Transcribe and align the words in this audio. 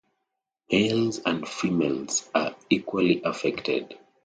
Males 0.71 1.19
and 1.27 1.47
females 1.47 2.27
are 2.33 2.55
equally 2.71 3.21
affected. 3.23 3.99